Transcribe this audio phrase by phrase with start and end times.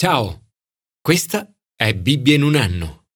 [0.00, 0.52] Ciao,
[1.00, 3.06] questa è Bibbia in un anno.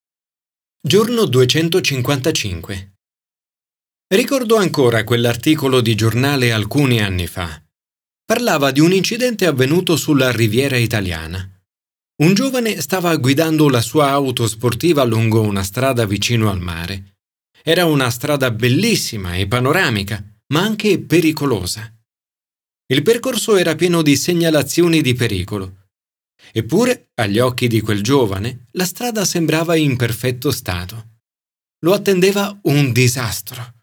[0.84, 2.94] Giorno 255.
[4.12, 7.62] Ricordo ancora quell'articolo di giornale alcuni anni fa.
[8.24, 11.48] Parlava di un incidente avvenuto sulla riviera italiana.
[12.20, 17.18] Un giovane stava guidando la sua auto sportiva lungo una strada vicino al mare.
[17.62, 21.96] Era una strada bellissima e panoramica, ma anche pericolosa.
[22.86, 25.76] Il percorso era pieno di segnalazioni di pericolo
[26.52, 31.10] Eppure, agli occhi di quel giovane, la strada sembrava in perfetto stato.
[31.80, 33.74] Lo attendeva un disastro.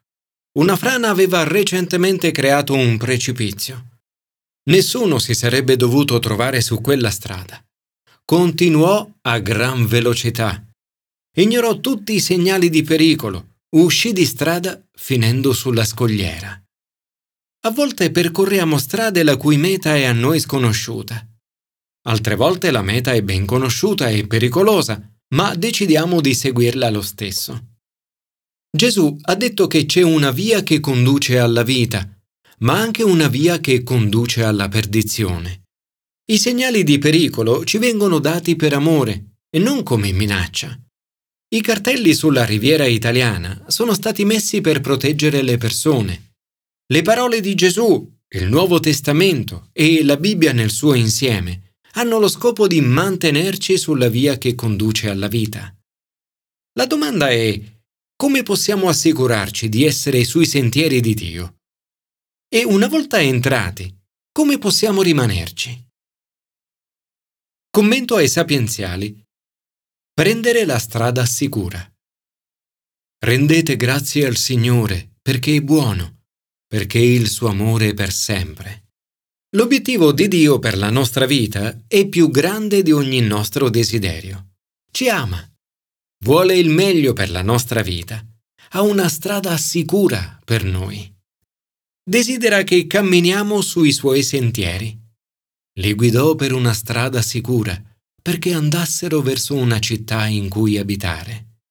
[0.58, 4.00] Una frana aveva recentemente creato un precipizio.
[4.70, 7.64] Nessuno si sarebbe dovuto trovare su quella strada.
[8.26, 10.64] Continuò a gran velocità.
[11.36, 16.62] Ignorò tutti i segnali di pericolo, uscì di strada finendo sulla scogliera.
[17.62, 21.29] A volte percorriamo strade la cui meta è a noi sconosciuta.
[22.08, 25.02] Altre volte la meta è ben conosciuta e pericolosa,
[25.36, 27.68] ma decidiamo di seguirla lo stesso.
[28.72, 32.08] Gesù ha detto che c'è una via che conduce alla vita,
[32.60, 35.64] ma anche una via che conduce alla perdizione.
[36.30, 40.80] I segnali di pericolo ci vengono dati per amore e non come minaccia.
[41.52, 46.34] I cartelli sulla riviera italiana sono stati messi per proteggere le persone.
[46.86, 52.28] Le parole di Gesù, il Nuovo Testamento e la Bibbia nel suo insieme hanno lo
[52.28, 55.74] scopo di mantenerci sulla via che conduce alla vita.
[56.74, 57.60] La domanda è
[58.16, 61.60] come possiamo assicurarci di essere sui sentieri di Dio?
[62.50, 63.96] E una volta entrati,
[64.32, 65.88] come possiamo rimanerci?
[67.70, 69.24] Commento ai sapienziali.
[70.14, 71.82] Prendere la strada sicura.
[73.20, 76.24] Rendete grazie al Signore perché è buono,
[76.68, 78.89] perché il suo amore è per sempre.
[79.54, 84.50] L'obiettivo di Dio per la nostra vita è più grande di ogni nostro desiderio.
[84.92, 85.44] Ci ama,
[86.24, 88.24] vuole il meglio per la nostra vita,
[88.74, 91.12] ha una strada sicura per noi.
[92.08, 94.96] Desidera che camminiamo sui suoi sentieri.
[95.80, 97.82] Li guidò per una strada sicura
[98.22, 101.62] perché andassero verso una città in cui abitare.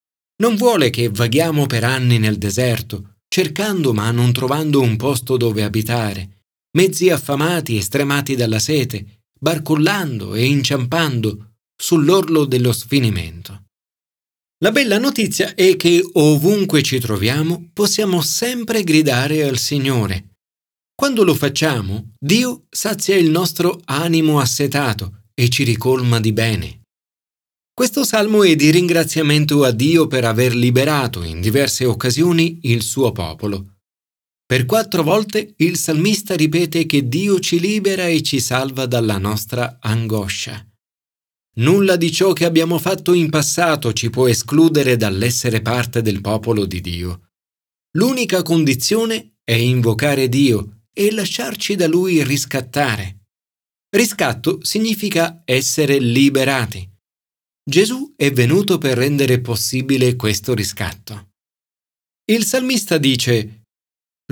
[0.43, 5.63] Non vuole che vaghiamo per anni nel deserto, cercando ma non trovando un posto dove
[5.63, 6.38] abitare
[6.79, 13.65] mezzi affamati e stremati dalla sete, barcollando e inciampando sull'orlo dello sfinimento.
[14.63, 20.35] La bella notizia è che ovunque ci troviamo possiamo sempre gridare al Signore.
[20.95, 26.83] Quando lo facciamo, Dio sazia il nostro animo assetato e ci ricolma di bene.
[27.75, 33.11] Questo salmo è di ringraziamento a Dio per aver liberato in diverse occasioni il suo
[33.11, 33.78] popolo
[34.49, 39.77] per quattro volte il salmista ripete che Dio ci libera e ci salva dalla nostra
[39.79, 40.67] angoscia.
[41.57, 46.65] Nulla di ciò che abbiamo fatto in passato ci può escludere dall'essere parte del popolo
[46.65, 47.29] di Dio.
[47.99, 53.27] L'unica condizione è invocare Dio e lasciarci da Lui riscattare.
[53.91, 56.91] Riscatto significa essere liberati.
[57.63, 61.33] Gesù è venuto per rendere possibile questo riscatto.
[62.31, 63.58] Il salmista dice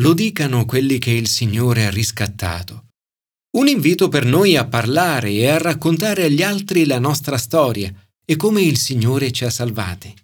[0.00, 2.88] lo dicano quelli che il Signore ha riscattato.
[3.56, 7.92] Un invito per noi a parlare e a raccontare agli altri la nostra storia
[8.24, 10.14] e come il Signore ci ha salvati.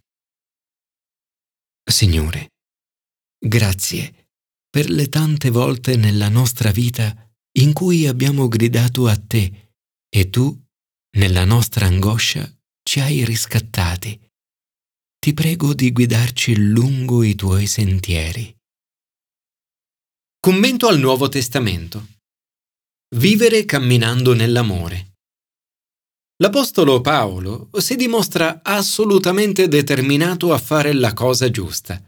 [1.85, 2.51] Signore,
[3.39, 4.29] grazie
[4.69, 9.71] per le tante volte nella nostra vita in cui abbiamo gridato a te
[10.09, 10.59] e tu,
[11.17, 12.51] nella nostra angoscia,
[12.83, 14.19] ci hai riscattati.
[15.19, 18.55] Ti prego di guidarci lungo i tuoi sentieri.
[20.45, 22.05] Commento al Nuovo Testamento.
[23.15, 25.13] Vivere camminando nell'amore.
[26.43, 32.03] L'Apostolo Paolo si dimostra assolutamente determinato a fare la cosa giusta.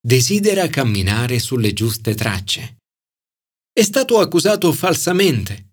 [0.00, 2.76] Desidera camminare sulle giuste tracce.
[3.72, 5.72] È stato accusato falsamente.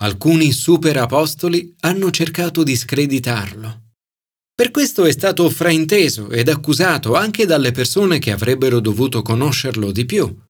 [0.00, 3.82] Alcuni superapostoli hanno cercato di screditarlo.
[4.52, 10.04] Per questo è stato frainteso ed accusato anche dalle persone che avrebbero dovuto conoscerlo di
[10.04, 10.48] più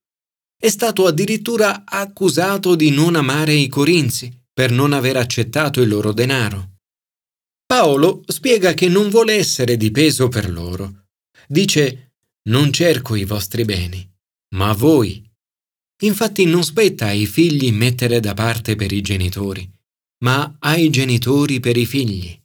[0.61, 6.11] è stato addirittura accusato di non amare i corinzi per non aver accettato il loro
[6.13, 6.73] denaro.
[7.65, 11.05] Paolo spiega che non vuole essere di peso per loro.
[11.47, 12.13] Dice
[12.49, 14.07] non cerco i vostri beni,
[14.53, 15.27] ma voi.
[16.03, 19.67] Infatti non spetta ai figli mettere da parte per i genitori,
[20.23, 22.39] ma ai genitori per i figli.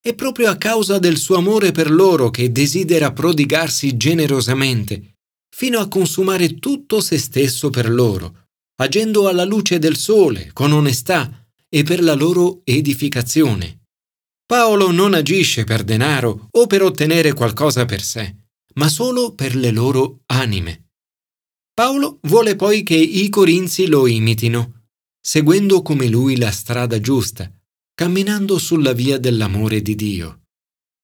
[0.00, 5.11] È proprio a causa del suo amore per loro che desidera prodigarsi generosamente
[5.54, 11.46] fino a consumare tutto se stesso per loro, agendo alla luce del sole, con onestà
[11.68, 13.80] e per la loro edificazione.
[14.46, 18.34] Paolo non agisce per denaro o per ottenere qualcosa per sé,
[18.74, 20.90] ma solo per le loro anime.
[21.74, 24.88] Paolo vuole poi che i corinzi lo imitino,
[25.20, 27.50] seguendo come lui la strada giusta,
[27.94, 30.40] camminando sulla via dell'amore di Dio.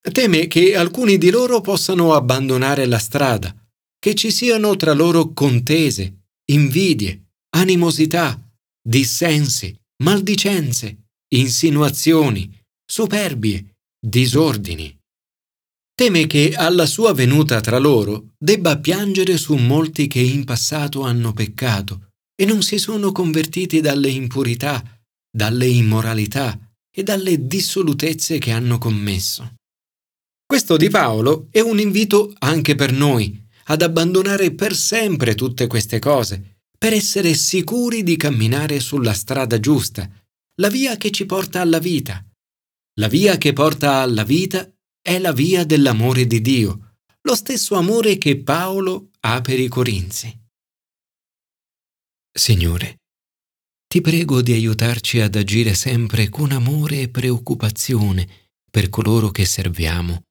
[0.00, 3.54] Teme che alcuni di loro possano abbandonare la strada,
[4.08, 7.26] che ci siano tra loro contese, invidie,
[7.56, 8.42] animosità,
[8.80, 12.50] dissensi, maldicenze, insinuazioni,
[12.90, 14.96] superbie, disordini.
[15.94, 21.34] Teme che alla sua venuta tra loro debba piangere su molti che in passato hanno
[21.34, 24.82] peccato e non si sono convertiti dalle impurità,
[25.30, 26.58] dalle immoralità
[26.90, 29.56] e dalle dissolutezze che hanno commesso.
[30.46, 35.98] Questo di Paolo è un invito anche per noi ad abbandonare per sempre tutte queste
[35.98, 40.08] cose, per essere sicuri di camminare sulla strada giusta,
[40.60, 42.24] la via che ci porta alla vita.
[42.98, 44.68] La via che porta alla vita
[45.00, 50.34] è la via dell'amore di Dio, lo stesso amore che Paolo ha per i Corinzi.
[52.32, 53.00] Signore,
[53.86, 58.28] ti prego di aiutarci ad agire sempre con amore e preoccupazione
[58.70, 60.22] per coloro che serviamo.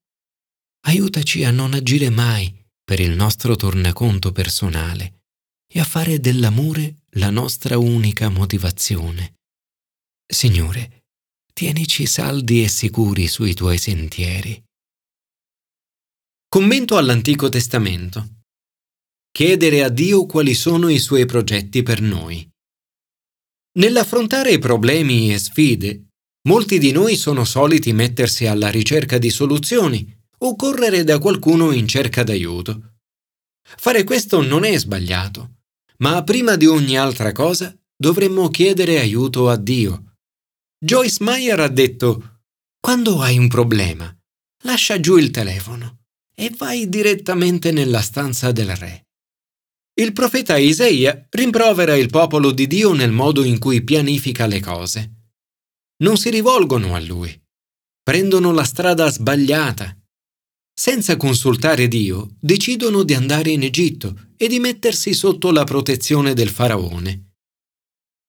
[0.88, 5.24] Aiutaci a non agire mai per il nostro tornaconto personale
[5.70, 9.34] e a fare dell'amore la nostra unica motivazione.
[10.26, 11.04] Signore,
[11.54, 14.64] tienici saldi e sicuri sui tuoi sentieri.
[16.48, 18.44] Commento all'Antico Testamento.
[19.32, 22.50] Chiedere a Dio quali sono i suoi progetti per noi.
[23.80, 26.06] Nell'affrontare problemi e sfide,
[26.48, 31.88] molti di noi sono soliti mettersi alla ricerca di soluzioni o correre da qualcuno in
[31.88, 32.96] cerca d'aiuto.
[33.64, 35.56] Fare questo non è sbagliato,
[35.98, 40.16] ma prima di ogni altra cosa dovremmo chiedere aiuto a Dio.
[40.80, 42.42] Joyce Meyer ha detto,
[42.80, 44.16] quando hai un problema,
[44.64, 46.04] lascia giù il telefono
[46.36, 49.08] e vai direttamente nella stanza del re.
[50.00, 55.14] Il profeta Isaia rimprovera il popolo di Dio nel modo in cui pianifica le cose.
[56.04, 57.36] Non si rivolgono a lui,
[58.04, 59.97] prendono la strada sbagliata.
[60.80, 66.50] Senza consultare Dio, decidono di andare in Egitto e di mettersi sotto la protezione del
[66.50, 67.32] faraone.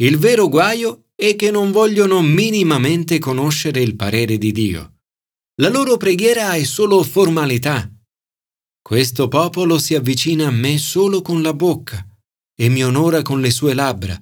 [0.00, 4.94] Il vero guaio è che non vogliono minimamente conoscere il parere di Dio.
[5.56, 7.92] La loro preghiera è solo formalità
[8.88, 12.02] questo popolo si avvicina a me solo con la bocca
[12.58, 14.18] e mi onora con le sue labbra,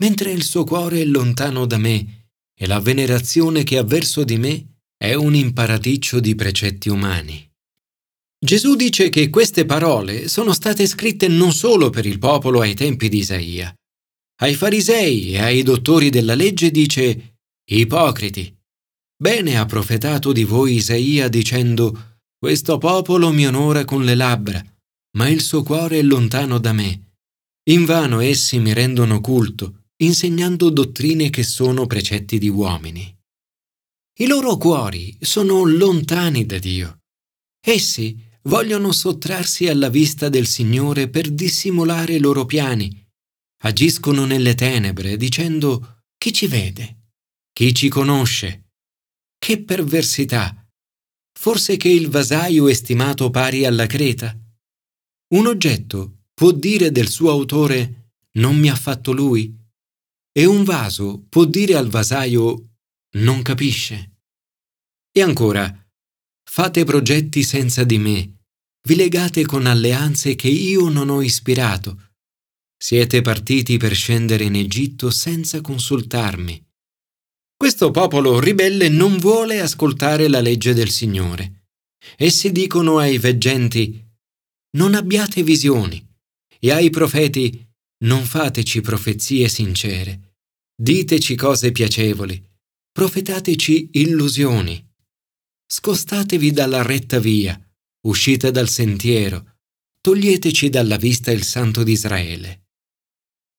[0.00, 4.36] mentre il suo cuore è lontano da me e la venerazione che ha verso di
[4.36, 7.47] me è un imparaticcio di precetti umani.
[8.40, 13.08] Gesù dice che queste parole sono state scritte non solo per il popolo ai tempi
[13.08, 13.74] di Isaia.
[14.40, 17.38] Ai farisei e ai dottori della legge dice
[17.68, 18.56] Ipocriti.
[19.20, 24.64] Bene ha profetato di voi Isaia dicendo questo popolo mi onora con le labbra,
[25.16, 27.14] ma il suo cuore è lontano da me.
[27.68, 33.12] Invano essi mi rendono culto, insegnando dottrine che sono precetti di uomini.
[34.20, 37.00] I loro cuori sono lontani da Dio.
[37.60, 43.06] Essi vogliono sottrarsi alla vista del Signore per dissimulare i loro piani.
[43.62, 47.10] Agiscono nelle tenebre dicendo chi ci vede?
[47.52, 48.70] Chi ci conosce?
[49.38, 50.54] Che perversità!
[51.38, 54.36] Forse che il vasaio è stimato pari alla creta?
[55.34, 59.54] Un oggetto può dire del suo autore non mi ha fatto lui?
[60.32, 62.70] E un vaso può dire al vasaio
[63.18, 64.18] non capisce?
[65.10, 65.87] E ancora,
[66.50, 68.38] fate progetti senza di me,
[68.88, 72.14] vi legate con alleanze che io non ho ispirato.
[72.76, 76.66] Siete partiti per scendere in Egitto senza consultarmi.
[77.54, 81.66] Questo popolo ribelle non vuole ascoltare la legge del Signore.
[82.16, 84.02] Essi dicono ai veggenti,
[84.76, 86.04] non abbiate visioni,
[86.58, 87.64] e ai profeti,
[88.04, 90.36] non fateci profezie sincere,
[90.74, 92.42] diteci cose piacevoli,
[92.90, 94.87] profetateci illusioni.
[95.70, 97.60] Scostatevi dalla retta via,
[98.06, 99.56] uscite dal sentiero,
[100.00, 102.66] toglieteci dalla vista il Santo d'Israele.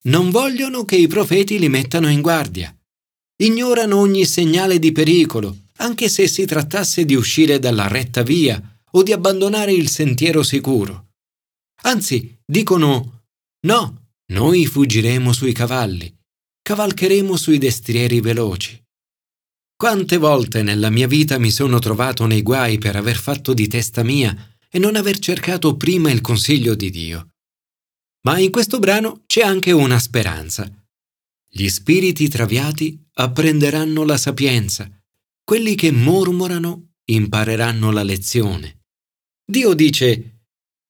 [0.06, 2.74] Non vogliono che i profeti li mettano in guardia
[3.42, 8.62] ignorano ogni segnale di pericolo, anche se si trattasse di uscire dalla retta via
[8.92, 11.12] o di abbandonare il sentiero sicuro.
[11.84, 13.24] Anzi, dicono
[13.66, 16.14] no, noi fuggiremo sui cavalli,
[16.62, 18.78] cavalcheremo sui destrieri veloci.
[19.82, 24.04] Quante volte nella mia vita mi sono trovato nei guai per aver fatto di testa
[24.04, 24.36] mia
[24.70, 27.36] e non aver cercato prima il consiglio di Dio.
[28.24, 30.70] Ma in questo brano c'è anche una speranza.
[31.50, 34.86] Gli spiriti traviati apprenderanno la sapienza,
[35.46, 38.82] quelli che mormorano impareranno la lezione.
[39.50, 40.42] Dio dice,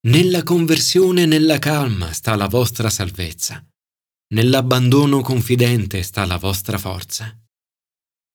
[0.07, 3.63] nella conversione e nella calma sta la vostra salvezza,
[4.33, 7.39] nell'abbandono confidente sta la vostra forza.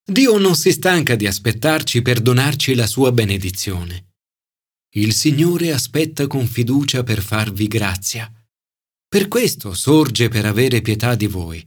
[0.06, 4.12] Dio non si stanca di aspettarci per donarci la sua benedizione.
[4.96, 8.30] Il Signore aspetta con fiducia per farvi grazia.
[9.08, 11.66] Per questo sorge per avere pietà di voi.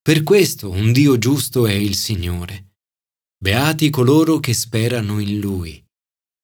[0.00, 2.74] Per questo un Dio giusto è il Signore.
[3.36, 5.84] Beati coloro che sperano in Lui.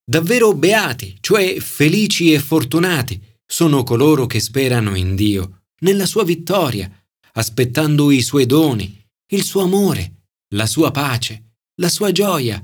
[0.05, 6.91] Davvero beati, cioè felici e fortunati, sono coloro che sperano in Dio, nella sua vittoria,
[7.35, 10.20] aspettando i suoi doni, il suo amore,
[10.55, 12.61] la sua pace, la sua gioia,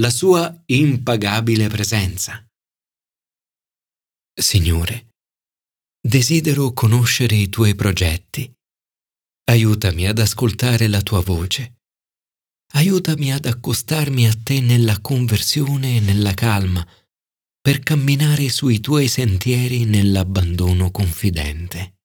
[0.00, 2.46] la sua impagabile presenza.
[4.34, 5.10] Signore,
[6.00, 8.50] desidero conoscere i tuoi progetti.
[9.44, 11.80] Aiutami ad ascoltare la tua voce.
[12.74, 16.86] Aiutami ad accostarmi a te nella conversione e nella calma,
[17.60, 22.00] per camminare sui tuoi sentieri nell'abbandono confidente.